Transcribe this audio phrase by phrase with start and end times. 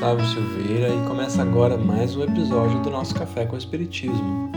[0.00, 4.50] Gustavo Silveira e começa agora mais um episódio do nosso Café com o Espiritismo.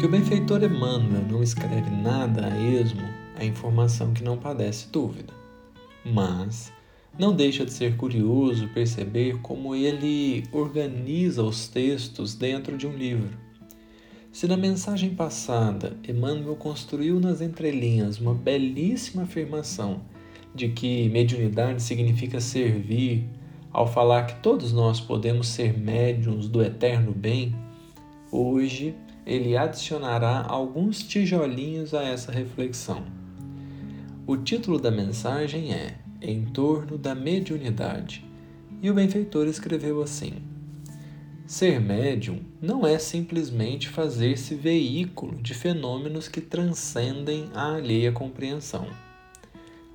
[0.00, 3.08] Que o benfeitor Emmanuel não escreve nada a esmo
[3.38, 5.32] é informação que não padece dúvida.
[6.04, 6.72] Mas
[7.16, 13.38] não deixa de ser curioso perceber como ele organiza os textos dentro de um livro.
[14.32, 20.00] Se na mensagem passada Emmanuel construiu nas entrelinhas uma belíssima afirmação
[20.52, 23.28] de que mediunidade significa servir,
[23.76, 27.54] ao falar que todos nós podemos ser médiums do eterno bem,
[28.32, 28.94] hoje
[29.26, 33.04] ele adicionará alguns tijolinhos a essa reflexão.
[34.26, 38.24] O título da mensagem é Em torno da mediunidade,
[38.80, 40.32] e o benfeitor escreveu assim:
[41.46, 48.86] Ser médium não é simplesmente fazer-se veículo de fenômenos que transcendem a alheia compreensão.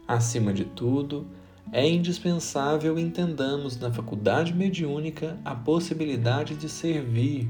[0.07, 1.25] Acima de tudo,
[1.71, 7.49] é indispensável entendamos na faculdade mediúnica a possibilidade de servir,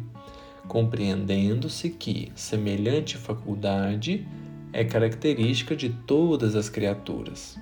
[0.68, 4.28] compreendendo-se que semelhante faculdade
[4.74, 7.58] é característica de todas as criaturas.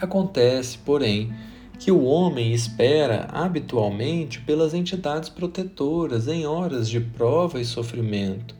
[0.00, 1.32] Acontece, porém,
[1.78, 8.56] que o homem espera habitualmente pelas entidades protetoras em horas de prova e sofrimento,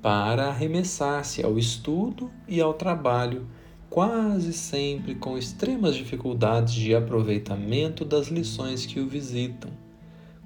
[0.00, 3.46] para arremessar-se ao estudo e ao trabalho
[3.92, 9.70] quase sempre com extremas dificuldades de aproveitamento das lições que o visitam,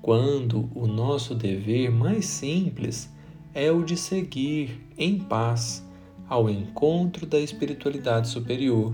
[0.03, 3.09] quando o nosso dever mais simples
[3.55, 5.87] é o de seguir em paz
[6.29, 8.93] ao encontro da espiritualidade superior,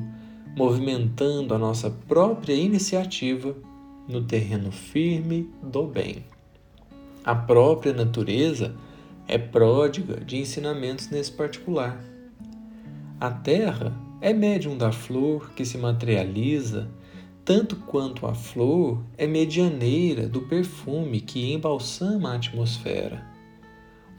[0.55, 3.56] movimentando a nossa própria iniciativa
[4.06, 6.26] no terreno firme do bem.
[7.25, 8.75] A própria natureza
[9.26, 11.99] é pródiga de ensinamentos nesse particular.
[13.19, 16.88] A terra é médium da flor que se materializa,
[17.44, 23.27] tanto quanto a flor é medianeira do perfume que embalsama a atmosfera.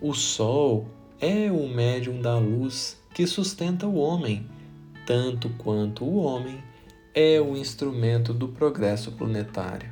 [0.01, 0.87] O sol
[1.21, 4.45] é o médium da luz que sustenta o homem,
[5.07, 6.61] tanto quanto o homem
[7.15, 9.89] é o instrumento do progresso planetário.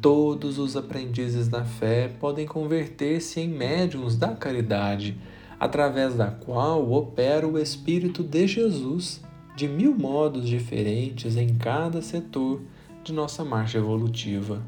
[0.00, 5.18] Todos os aprendizes da fé podem converter-se em médiums da caridade
[5.58, 9.22] através da qual opera o Espírito de Jesus
[9.56, 12.60] de mil modos diferentes em cada setor
[13.04, 14.62] de nossa marcha evolutiva.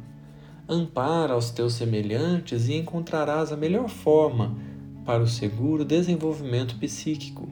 [0.69, 4.57] Ampara aos teus semelhantes e encontrarás a melhor forma
[5.05, 7.49] para o seguro desenvolvimento psíquico.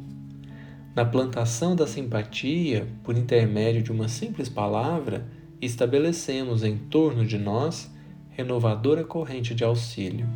[0.95, 5.27] Na plantação da simpatia, por intermédio de uma simples palavra,
[5.61, 7.91] estabelecemos em torno de nós
[8.31, 10.27] renovadora corrente de auxílio.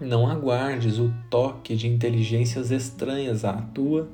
[0.00, 4.08] Não aguardes o toque de inteligências estranhas à tua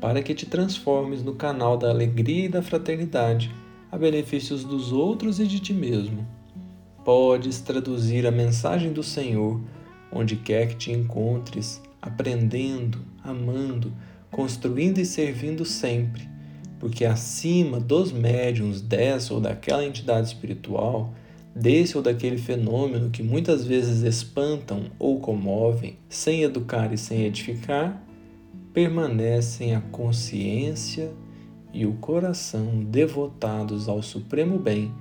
[0.00, 3.54] para que te transformes no canal da alegria e da fraternidade
[3.90, 6.26] a benefícios dos outros e de ti mesmo.
[7.04, 9.60] Podes traduzir a mensagem do Senhor
[10.10, 13.92] onde quer que te encontres, aprendendo, amando,
[14.30, 16.28] construindo e servindo sempre,
[16.80, 21.14] porque acima dos médiums dessa ou daquela entidade espiritual
[21.54, 28.02] desse ou daquele fenômeno que muitas vezes espantam ou comovem, sem educar e sem edificar,
[28.72, 31.12] permanecem a consciência
[31.72, 34.92] e o coração devotados ao supremo bem,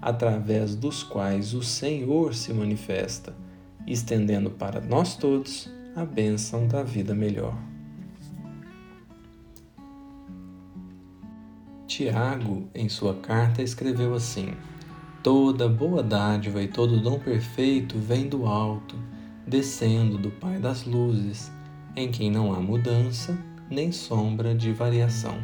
[0.00, 3.34] através dos quais o Senhor se manifesta,
[3.86, 7.56] estendendo para nós todos a bênção da vida melhor.
[11.86, 14.52] Tiago, em sua carta, escreveu assim:
[15.20, 18.94] Toda boa dádiva e todo dom perfeito vem do alto,
[19.44, 21.50] descendo do Pai das luzes,
[21.96, 23.36] em quem não há mudança
[23.68, 25.36] nem sombra de variação,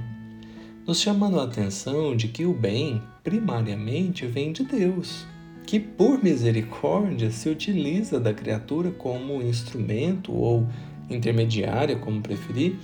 [0.86, 5.26] nos chamando a atenção de que o bem, primariamente, vem de Deus,
[5.66, 10.68] que por misericórdia se utiliza da criatura como instrumento ou
[11.10, 12.76] intermediária, como preferir,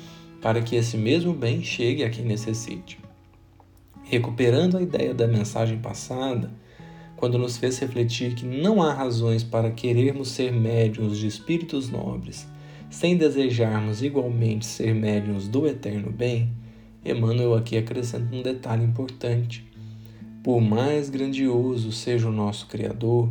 [0.42, 2.98] para que esse mesmo bem chegue a quem necessite.
[4.02, 6.50] Recuperando a ideia da mensagem passada,
[7.20, 12.48] quando nos fez refletir que não há razões para querermos ser médiuns de espíritos nobres,
[12.88, 16.50] sem desejarmos igualmente ser médiuns do eterno bem,
[17.04, 19.70] Emmanuel aqui acrescenta um detalhe importante.
[20.42, 23.28] Por mais grandioso seja o nosso Criador,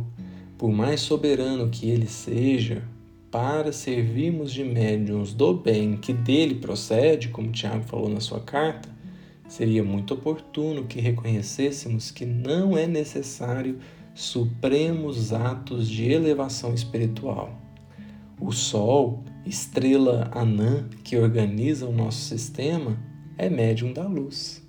[0.56, 2.84] por mais soberano que ele seja,
[3.28, 8.88] para servirmos de médiuns do bem que dele procede, como Tiago falou na sua carta,
[9.50, 13.80] seria muito oportuno que reconhecêssemos que não é necessário
[14.14, 17.60] supremos atos de elevação espiritual.
[18.40, 22.96] O Sol, estrela anã que organiza o nosso sistema,
[23.36, 24.62] é médium da luz.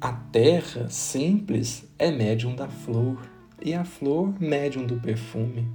[0.00, 3.26] a terra simples é médium da flor
[3.64, 5.66] e a flor médium do perfume.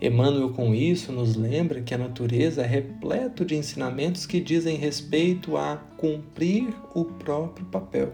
[0.00, 5.56] Emmanuel, com isso, nos lembra que a natureza é repleto de ensinamentos que dizem respeito
[5.56, 8.12] a cumprir o próprio papel.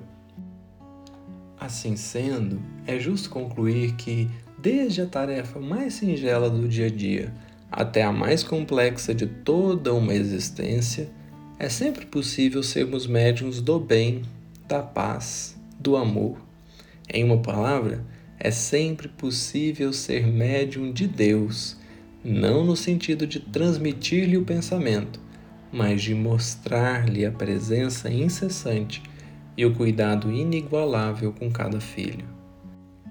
[1.60, 7.32] Assim sendo, é justo concluir que, desde a tarefa mais singela do dia a dia
[7.70, 11.10] até a mais complexa de toda uma existência,
[11.58, 14.22] é sempre possível sermos médiums do bem,
[14.66, 16.38] da paz, do amor.
[17.12, 18.04] Em uma palavra,
[18.44, 21.78] é sempre possível ser médium de Deus,
[22.22, 25.18] não no sentido de transmitir-lhe o pensamento,
[25.72, 29.02] mas de mostrar-lhe a presença incessante
[29.56, 32.26] e o cuidado inigualável com cada filho.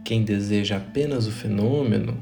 [0.06, 2.16] Quem deseja apenas o fenômeno,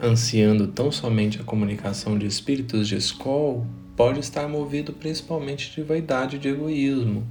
[0.00, 3.66] ansiando tão somente a comunicação de espíritos de escola,
[3.96, 7.26] pode estar movido principalmente de vaidade e de egoísmo,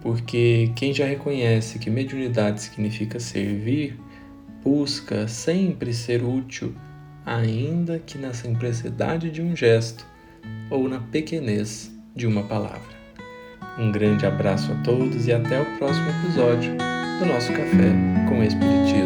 [0.00, 3.98] porque quem já reconhece que mediunidade significa servir,
[4.64, 6.74] busca sempre ser útil,
[7.26, 10.06] ainda que na simplicidade de um gesto
[10.70, 12.94] ou na pequenez de uma palavra.
[13.78, 16.72] Um grande abraço a todos e até o próximo episódio
[17.18, 17.92] do nosso Café
[18.28, 19.03] com Espiritismo.